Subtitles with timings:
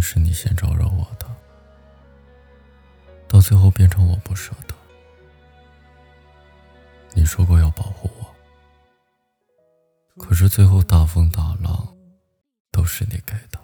[0.00, 1.26] 是你先招惹我的，
[3.28, 4.74] 到最后变成我不舍得。
[7.14, 8.34] 你说过要保护我，
[10.16, 11.96] 可是最后大风大浪
[12.70, 13.60] 都是你给的。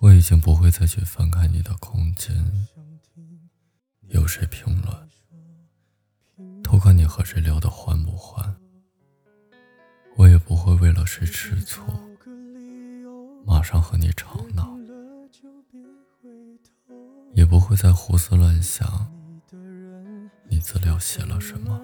[0.00, 2.68] 我已经不会再去翻看你的空间，
[4.08, 8.56] 有谁评论，偷看你和谁聊得欢不欢。
[10.16, 11.82] 我也不会为了谁吃醋，
[13.58, 14.78] 马上和你吵闹，
[17.34, 19.12] 也不会再胡思乱想，
[20.48, 21.76] 你资料写了什么，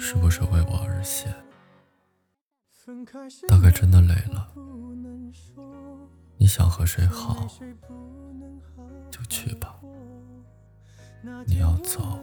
[0.00, 1.32] 是不是为我而写？
[3.46, 4.52] 大概真的累了。
[6.38, 7.46] 你想和谁好，
[9.12, 9.78] 就去吧。
[11.46, 12.18] 你要走，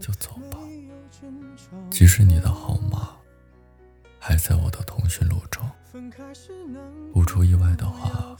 [0.00, 0.58] 就走吧。
[1.90, 3.10] 即使你的号码
[4.18, 5.66] 还在我的通讯录中，
[7.10, 8.36] 不出意外的话，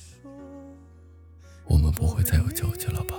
[1.64, 3.16] 我们不会再有交集了吧？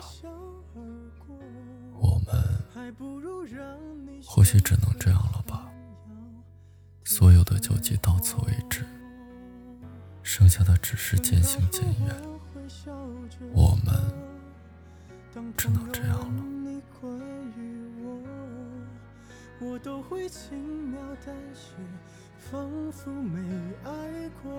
[1.99, 2.63] 我们
[4.23, 5.67] 或许只能这样了吧？
[7.03, 8.85] 所有的交集到此为止。
[10.21, 12.15] 剩下的只是渐行渐远，
[13.53, 13.95] 我们
[15.57, 16.50] 只能这样了。
[19.83, 20.57] 都会轻
[20.89, 21.73] 描淡写，
[22.37, 23.39] 仿佛没
[23.83, 24.51] 爱过。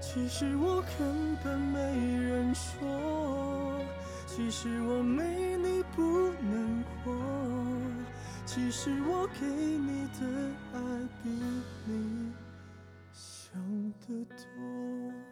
[0.00, 1.78] 其实我根本没
[2.22, 3.80] 人说，
[4.26, 6.02] 其实我没你不
[6.40, 7.12] 能活，
[8.44, 10.20] 其实我给你的
[10.74, 10.80] 爱
[11.22, 11.30] 比
[11.86, 12.32] 你
[13.12, 13.52] 想。
[14.08, 15.31] 的多。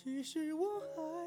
[0.00, 0.64] 其实我
[0.94, 1.17] 还